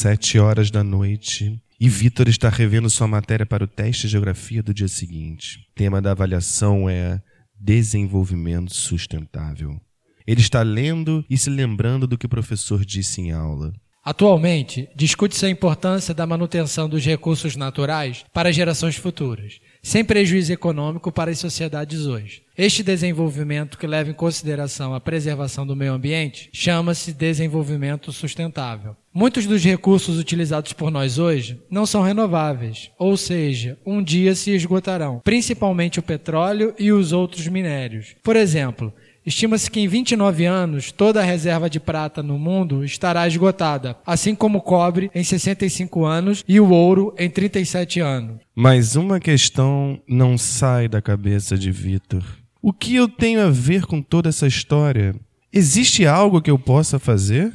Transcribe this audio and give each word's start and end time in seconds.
sete 0.00 0.38
horas 0.38 0.70
da 0.70 0.82
noite 0.82 1.62
e 1.78 1.86
Vitor 1.86 2.26
está 2.26 2.48
revendo 2.48 2.88
sua 2.88 3.06
matéria 3.06 3.44
para 3.44 3.64
o 3.64 3.66
teste 3.66 4.06
de 4.06 4.12
geografia 4.12 4.62
do 4.62 4.72
dia 4.72 4.88
seguinte. 4.88 5.58
O 5.58 5.74
tema 5.74 6.00
da 6.00 6.12
avaliação 6.12 6.88
é 6.88 7.20
desenvolvimento 7.54 8.74
sustentável. 8.74 9.78
Ele 10.26 10.40
está 10.40 10.62
lendo 10.62 11.22
e 11.28 11.36
se 11.36 11.50
lembrando 11.50 12.06
do 12.06 12.16
que 12.16 12.24
o 12.24 12.30
professor 12.30 12.82
disse 12.82 13.20
em 13.20 13.32
aula. 13.32 13.74
Atualmente, 14.10 14.88
discute-se 14.92 15.46
a 15.46 15.48
importância 15.48 16.12
da 16.12 16.26
manutenção 16.26 16.88
dos 16.88 17.06
recursos 17.06 17.54
naturais 17.54 18.24
para 18.32 18.50
gerações 18.50 18.96
futuras, 18.96 19.60
sem 19.80 20.04
prejuízo 20.04 20.52
econômico 20.52 21.12
para 21.12 21.30
as 21.30 21.38
sociedades 21.38 22.06
hoje. 22.06 22.42
Este 22.58 22.82
desenvolvimento, 22.82 23.78
que 23.78 23.86
leva 23.86 24.10
em 24.10 24.12
consideração 24.12 24.92
a 24.96 25.00
preservação 25.00 25.64
do 25.64 25.76
meio 25.76 25.92
ambiente, 25.92 26.50
chama-se 26.52 27.12
desenvolvimento 27.12 28.10
sustentável. 28.10 28.96
Muitos 29.14 29.46
dos 29.46 29.62
recursos 29.62 30.18
utilizados 30.18 30.72
por 30.72 30.90
nós 30.90 31.16
hoje 31.16 31.62
não 31.70 31.86
são 31.86 32.02
renováveis, 32.02 32.90
ou 32.98 33.16
seja, 33.16 33.78
um 33.86 34.02
dia 34.02 34.34
se 34.34 34.50
esgotarão, 34.50 35.20
principalmente 35.22 36.00
o 36.00 36.02
petróleo 36.02 36.74
e 36.76 36.90
os 36.90 37.12
outros 37.12 37.46
minérios. 37.46 38.16
Por 38.24 38.34
exemplo, 38.34 38.92
Estima-se 39.24 39.70
que 39.70 39.80
em 39.80 39.86
29 39.88 40.46
anos 40.46 40.90
toda 40.90 41.20
a 41.20 41.24
reserva 41.24 41.68
de 41.68 41.78
prata 41.78 42.22
no 42.22 42.38
mundo 42.38 42.84
estará 42.84 43.26
esgotada, 43.26 43.96
assim 44.04 44.34
como 44.34 44.58
o 44.58 44.62
cobre 44.62 45.10
em 45.14 45.22
65 45.22 46.04
anos 46.04 46.44
e 46.48 46.58
o 46.58 46.70
ouro 46.70 47.14
em 47.18 47.28
37 47.28 48.00
anos. 48.00 48.40
Mas 48.54 48.96
uma 48.96 49.20
questão 49.20 50.00
não 50.08 50.38
sai 50.38 50.88
da 50.88 51.02
cabeça 51.02 51.56
de 51.58 51.70
Vitor. 51.70 52.24
O 52.62 52.72
que 52.72 52.94
eu 52.94 53.08
tenho 53.08 53.40
a 53.40 53.50
ver 53.50 53.86
com 53.86 54.00
toda 54.00 54.28
essa 54.28 54.46
história? 54.46 55.14
Existe 55.52 56.06
algo 56.06 56.40
que 56.40 56.50
eu 56.50 56.58
possa 56.58 56.98
fazer? 56.98 57.52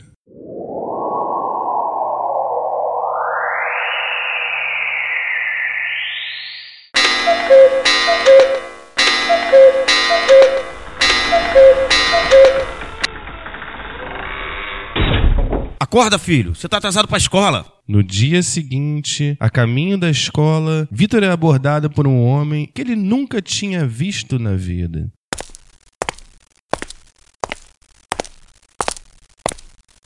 Acorda, 15.95 16.19
filho, 16.19 16.53
você 16.53 16.67
tá 16.67 16.75
atrasado 16.75 17.07
pra 17.07 17.17
escola. 17.17 17.65
No 17.87 18.03
dia 18.03 18.43
seguinte, 18.43 19.37
a 19.39 19.49
caminho 19.49 19.97
da 19.97 20.09
escola, 20.09 20.85
Vitor 20.91 21.23
é 21.23 21.29
abordado 21.29 21.89
por 21.89 22.05
um 22.05 22.21
homem 22.21 22.69
que 22.75 22.81
ele 22.81 22.97
nunca 22.97 23.41
tinha 23.41 23.87
visto 23.87 24.37
na 24.37 24.55
vida. 24.55 25.09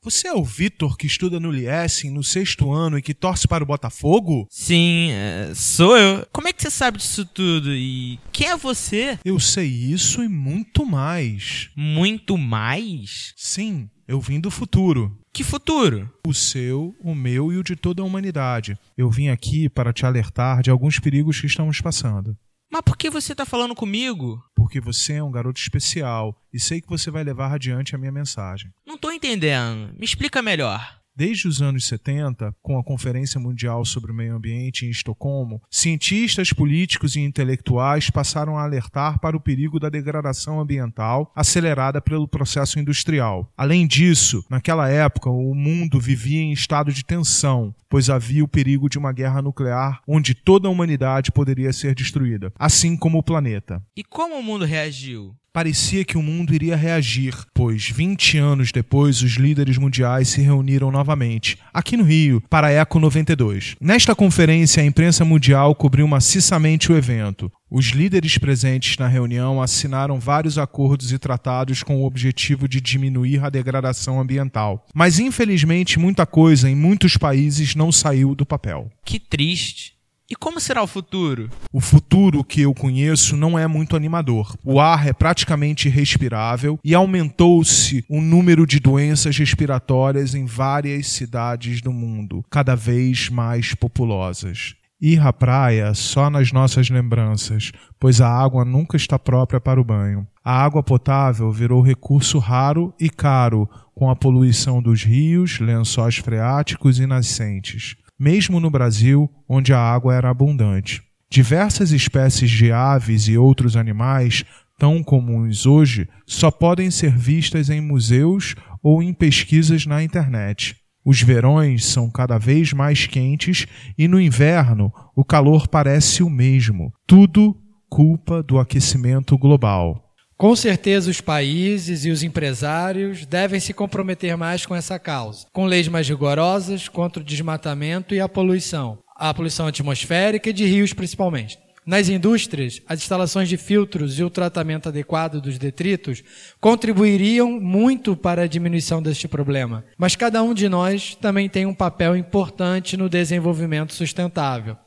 Você 0.03 0.27
é 0.27 0.33
o 0.35 0.43
Vitor 0.43 0.95
que 0.95 1.07
estuda 1.07 1.39
no 1.39 1.49
Liessing 1.49 2.11
no 2.11 2.23
sexto 2.23 2.71
ano 2.71 2.99
e 2.99 3.01
que 3.01 3.15
torce 3.15 3.47
para 3.47 3.63
o 3.63 3.67
Botafogo? 3.67 4.45
Sim, 4.51 5.09
é, 5.09 5.51
sou 5.55 5.97
eu. 5.97 6.23
Como 6.31 6.47
é 6.47 6.53
que 6.53 6.61
você 6.61 6.69
sabe 6.69 6.99
disso 6.99 7.25
tudo? 7.25 7.73
E 7.73 8.19
quem 8.31 8.49
é 8.49 8.55
você? 8.55 9.17
Eu 9.25 9.39
sei 9.39 9.65
isso 9.65 10.23
e 10.23 10.29
muito 10.29 10.85
mais. 10.85 11.71
Muito 11.75 12.37
mais? 12.37 13.33
Sim, 13.35 13.89
eu 14.07 14.21
vim 14.21 14.39
do 14.39 14.51
futuro. 14.51 15.19
Que 15.31 15.43
futuro? 15.43 16.11
O 16.27 16.33
seu, 16.33 16.95
o 16.99 17.15
meu 17.15 17.51
e 17.51 17.57
o 17.57 17.63
de 17.63 17.75
toda 17.75 18.01
a 18.01 18.05
humanidade. 18.05 18.77
Eu 18.97 19.09
vim 19.09 19.29
aqui 19.29 19.69
para 19.69 19.93
te 19.93 20.05
alertar 20.05 20.61
de 20.61 20.69
alguns 20.69 20.99
perigos 20.99 21.39
que 21.39 21.47
estamos 21.47 21.79
passando. 21.79 22.37
Mas 22.71 22.81
por 22.81 22.95
que 22.97 23.09
você 23.09 23.31
está 23.31 23.45
falando 23.45 23.73
comigo? 23.73 24.43
Porque 24.55 24.79
você 24.79 25.13
é 25.13 25.23
um 25.23 25.31
garoto 25.31 25.59
especial 25.59 26.39
e 26.53 26.59
sei 26.59 26.81
que 26.81 26.89
você 26.89 27.09
vai 27.09 27.23
levar 27.23 27.51
adiante 27.51 27.95
a 27.95 27.97
minha 27.97 28.11
mensagem. 28.11 28.71
Não 28.85 28.95
estou 28.95 29.11
entendendo. 29.11 29.93
Me 29.97 30.05
explica 30.05 30.41
melhor. 30.41 30.98
Desde 31.19 31.49
os 31.49 31.61
anos 31.61 31.85
70, 31.85 32.55
com 32.61 32.79
a 32.79 32.83
Conferência 32.83 33.41
Mundial 33.41 33.83
sobre 33.83 34.09
o 34.09 34.15
Meio 34.15 34.37
Ambiente 34.37 34.85
em 34.85 34.89
Estocolmo, 34.89 35.61
cientistas, 35.69 36.53
políticos 36.53 37.17
e 37.17 37.19
intelectuais 37.19 38.09
passaram 38.09 38.57
a 38.57 38.63
alertar 38.63 39.19
para 39.19 39.35
o 39.35 39.41
perigo 39.41 39.81
da 39.81 39.89
degradação 39.89 40.61
ambiental 40.61 41.29
acelerada 41.35 41.99
pelo 41.99 42.25
processo 42.25 42.79
industrial. 42.79 43.51
Além 43.57 43.85
disso, 43.85 44.45
naquela 44.49 44.87
época, 44.87 45.29
o 45.29 45.53
mundo 45.53 45.99
vivia 45.99 46.39
em 46.39 46.53
estado 46.53 46.93
de 46.93 47.03
tensão, 47.03 47.75
pois 47.89 48.09
havia 48.09 48.41
o 48.41 48.47
perigo 48.47 48.87
de 48.87 48.97
uma 48.97 49.11
guerra 49.11 49.41
nuclear 49.41 50.01
onde 50.07 50.33
toda 50.33 50.69
a 50.69 50.71
humanidade 50.71 51.33
poderia 51.33 51.73
ser 51.73 51.93
destruída, 51.93 52.53
assim 52.57 52.95
como 52.95 53.17
o 53.17 53.23
planeta. 53.23 53.83
E 53.93 54.05
como 54.05 54.39
o 54.39 54.43
mundo 54.43 54.63
reagiu? 54.63 55.35
Parecia 55.51 56.05
que 56.05 56.17
o 56.17 56.21
mundo 56.21 56.53
iria 56.53 56.75
reagir, 56.75 57.33
pois 57.53 57.89
20 57.89 58.37
anos 58.37 58.71
depois 58.71 59.21
os 59.23 59.33
líderes 59.33 59.77
mundiais 59.77 60.29
se 60.29 60.41
reuniram 60.41 60.91
novamente, 60.91 61.57
aqui 61.73 61.97
no 61.97 62.03
Rio, 62.03 62.41
para 62.49 62.67
a 62.67 62.71
Eco 62.71 62.99
92. 62.99 63.75
Nesta 63.81 64.13
conferência, 64.13 64.83
a 64.83 64.85
imprensa 64.85 65.25
mundial 65.25 65.73
cobriu 65.73 66.07
maciçamente 66.07 66.91
o 66.91 66.97
evento. 66.97 67.51
Os 67.69 67.87
líderes 67.87 68.37
presentes 68.37 68.97
na 68.97 69.07
reunião 69.07 69.61
assinaram 69.61 70.19
vários 70.19 70.57
acordos 70.57 71.11
e 71.11 71.19
tratados 71.19 71.83
com 71.83 71.97
o 71.97 72.05
objetivo 72.05 72.67
de 72.67 72.81
diminuir 72.81 73.43
a 73.43 73.49
degradação 73.49 74.19
ambiental. 74.19 74.85
Mas, 74.93 75.19
infelizmente, 75.19 75.99
muita 75.99 76.25
coisa 76.25 76.69
em 76.69 76.75
muitos 76.75 77.17
países 77.17 77.75
não 77.75 77.91
saiu 77.91 78.33
do 78.33 78.45
papel. 78.45 78.91
Que 79.05 79.19
triste. 79.19 79.98
E 80.31 80.35
como 80.35 80.59
será 80.59 80.83
o 80.83 80.87
futuro? 80.87 81.49
O 81.73 81.81
futuro 81.81 82.43
que 82.43 82.61
eu 82.61 82.71
conheço 82.71 83.35
não 83.35 83.57
é 83.57 83.65
muito 83.65 83.95
animador. 83.95 84.55
O 84.63 84.79
ar 84.79 85.07
é 85.07 85.11
praticamente 85.11 85.87
irrespirável 85.87 86.79
e 86.83 86.93
aumentou-se 86.93 88.05
o 88.07 88.21
número 88.21 88.67
de 88.67 88.79
doenças 88.79 89.35
respiratórias 89.35 90.35
em 90.35 90.45
várias 90.45 91.07
cidades 91.07 91.81
do 91.81 91.91
mundo, 91.91 92.45
cada 92.47 92.75
vez 92.75 93.27
mais 93.27 93.73
populosas. 93.73 94.75
Ir 95.01 95.19
à 95.19 95.33
praia 95.33 95.95
só 95.95 96.29
nas 96.29 96.51
nossas 96.51 96.91
lembranças, 96.91 97.71
pois 97.99 98.21
a 98.21 98.29
água 98.29 98.63
nunca 98.63 98.97
está 98.97 99.17
própria 99.17 99.59
para 99.59 99.81
o 99.81 99.83
banho. 99.83 100.27
A 100.45 100.63
água 100.63 100.83
potável 100.83 101.51
virou 101.51 101.81
recurso 101.81 102.37
raro 102.37 102.93
e 102.99 103.09
caro 103.09 103.67
com 103.95 104.11
a 104.11 104.15
poluição 104.15 104.79
dos 104.79 105.03
rios, 105.03 105.59
lençóis 105.59 106.17
freáticos 106.17 106.99
e 106.99 107.07
nascentes 107.07 107.95
mesmo 108.19 108.59
no 108.59 108.69
Brasil, 108.69 109.29
onde 109.47 109.71
a 109.73 109.79
água 109.79 110.13
era 110.13 110.29
abundante. 110.29 111.01
Diversas 111.31 111.91
espécies 111.91 112.51
de 112.51 112.71
aves 112.71 113.27
e 113.27 113.37
outros 113.37 113.77
animais, 113.77 114.43
tão 114.77 115.01
comuns 115.03 115.65
hoje, 115.65 116.09
só 116.25 116.51
podem 116.51 116.91
ser 116.91 117.15
vistas 117.15 117.69
em 117.69 117.79
museus 117.79 118.55
ou 118.83 119.01
em 119.01 119.13
pesquisas 119.13 119.85
na 119.85 120.03
internet. 120.03 120.75
Os 121.05 121.21
verões 121.21 121.85
são 121.85 122.09
cada 122.09 122.37
vez 122.37 122.73
mais 122.73 123.07
quentes 123.07 123.65
e 123.97 124.07
no 124.07 124.19
inverno 124.19 124.91
o 125.15 125.23
calor 125.23 125.67
parece 125.67 126.21
o 126.21 126.29
mesmo. 126.29 126.91
Tudo 127.07 127.55
culpa 127.89 128.43
do 128.43 128.59
aquecimento 128.59 129.37
global. 129.37 130.08
Com 130.39 130.55
certeza, 130.55 131.11
os 131.11 131.19
países 131.19 132.05
e 132.05 132.09
os 132.09 132.23
empresários 132.23 133.25
devem 133.25 133.59
se 133.59 133.73
comprometer 133.73 134.37
mais 134.37 134.65
com 134.65 134.73
essa 134.73 134.97
causa, 134.97 135.45
com 135.51 135.65
leis 135.65 135.89
mais 135.89 136.07
rigorosas 136.07 136.87
contra 136.87 137.21
o 137.21 137.25
desmatamento 137.25 138.15
e 138.15 138.21
a 138.21 138.29
poluição, 138.29 138.99
a 139.17 139.33
poluição 139.33 139.67
atmosférica 139.67 140.49
e 140.49 140.53
de 140.53 140.65
rios 140.65 140.93
principalmente. 140.93 141.59
Nas 141.85 142.07
indústrias, 142.07 142.81
as 142.87 142.99
instalações 143.01 143.49
de 143.49 143.57
filtros 143.57 144.17
e 144.17 144.23
o 144.23 144.29
tratamento 144.29 144.87
adequado 144.87 145.41
dos 145.41 145.57
detritos 145.57 146.23
contribuiriam 146.61 147.59
muito 147.59 148.15
para 148.15 148.43
a 148.43 148.47
diminuição 148.47 149.01
deste 149.01 149.27
problema. 149.27 149.83
Mas 149.97 150.15
cada 150.15 150.41
um 150.41 150.53
de 150.53 150.69
nós 150.69 151.15
também 151.15 151.49
tem 151.49 151.65
um 151.65 151.73
papel 151.73 152.15
importante 152.15 152.95
no 152.95 153.09
desenvolvimento 153.09 153.93
sustentável 153.93 154.77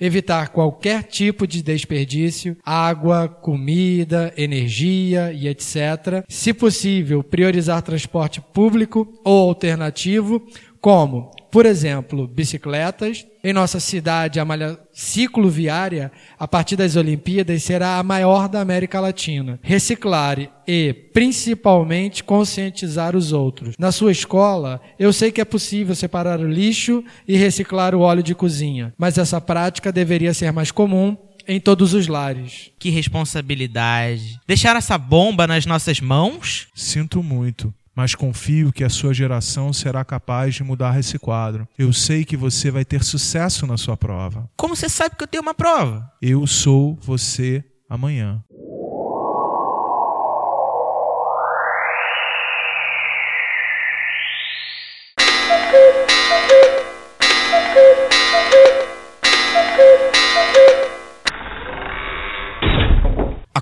evitar 0.00 0.48
qualquer 0.50 1.02
tipo 1.02 1.46
de 1.46 1.62
desperdício, 1.62 2.56
água, 2.64 3.28
comida, 3.28 4.32
energia 4.36 5.32
e 5.32 5.48
etc. 5.48 6.24
Se 6.28 6.52
possível, 6.52 7.22
priorizar 7.22 7.82
transporte 7.82 8.40
público 8.40 9.20
ou 9.24 9.48
alternativo, 9.48 10.46
como 10.80 11.30
por 11.50 11.66
exemplo, 11.66 12.26
bicicletas. 12.26 13.26
Em 13.42 13.52
nossa 13.52 13.80
cidade, 13.80 14.40
a 14.40 14.44
malha 14.44 14.78
cicloviária, 14.92 16.10
a 16.38 16.46
partir 16.46 16.76
das 16.76 16.96
Olimpíadas, 16.96 17.62
será 17.62 17.98
a 17.98 18.02
maior 18.02 18.48
da 18.48 18.60
América 18.60 19.00
Latina. 19.00 19.58
Reciclar 19.62 20.38
e, 20.66 20.92
principalmente, 21.12 22.24
conscientizar 22.24 23.16
os 23.16 23.32
outros. 23.32 23.74
Na 23.78 23.92
sua 23.92 24.12
escola, 24.12 24.80
eu 24.98 25.12
sei 25.12 25.30
que 25.30 25.40
é 25.40 25.44
possível 25.44 25.94
separar 25.94 26.40
o 26.40 26.48
lixo 26.48 27.02
e 27.26 27.36
reciclar 27.36 27.94
o 27.94 28.00
óleo 28.00 28.22
de 28.22 28.34
cozinha, 28.34 28.92
mas 28.98 29.16
essa 29.16 29.40
prática 29.40 29.92
deveria 29.92 30.34
ser 30.34 30.52
mais 30.52 30.70
comum 30.70 31.16
em 31.46 31.58
todos 31.58 31.94
os 31.94 32.06
lares. 32.06 32.70
Que 32.78 32.90
responsabilidade. 32.90 34.38
Deixar 34.46 34.76
essa 34.76 34.98
bomba 34.98 35.46
nas 35.46 35.64
nossas 35.64 36.00
mãos? 36.00 36.68
Sinto 36.74 37.22
muito 37.22 37.72
mas 37.98 38.14
confio 38.14 38.72
que 38.72 38.84
a 38.84 38.88
sua 38.88 39.12
geração 39.12 39.72
será 39.72 40.04
capaz 40.04 40.54
de 40.54 40.62
mudar 40.62 41.00
esse 41.00 41.18
quadro. 41.18 41.66
Eu 41.76 41.92
sei 41.92 42.24
que 42.24 42.36
você 42.36 42.70
vai 42.70 42.84
ter 42.84 43.02
sucesso 43.02 43.66
na 43.66 43.76
sua 43.76 43.96
prova. 43.96 44.48
Como 44.56 44.76
você 44.76 44.88
sabe 44.88 45.16
que 45.16 45.24
eu 45.24 45.26
tenho 45.26 45.42
uma 45.42 45.52
prova? 45.52 46.08
Eu 46.22 46.46
sou 46.46 46.96
você 47.02 47.64
amanhã. 47.90 48.40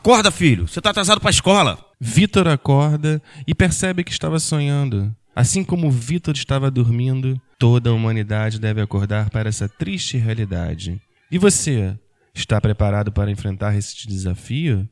Acorda, 0.07 0.31
filho, 0.31 0.69
você 0.69 0.79
está 0.79 0.91
atrasado 0.91 1.21
para 1.21 1.31
a 1.31 1.33
escola. 1.33 1.85
Vitor 2.01 2.47
acorda 2.47 3.21
e 3.45 3.53
percebe 3.53 4.05
que 4.05 4.13
estava 4.13 4.39
sonhando. 4.39 5.13
Assim 5.35 5.65
como 5.65 5.91
Vitor 5.91 6.33
estava 6.33 6.71
dormindo, 6.71 7.41
toda 7.59 7.91
a 7.91 7.93
humanidade 7.93 8.61
deve 8.61 8.81
acordar 8.81 9.31
para 9.31 9.49
essa 9.49 9.69
triste 9.69 10.17
realidade. 10.17 11.03
E 11.29 11.39
você, 11.39 11.99
está 12.33 12.61
preparado 12.61 13.11
para 13.11 13.33
enfrentar 13.33 13.75
esse 13.75 14.07
desafio? 14.07 14.89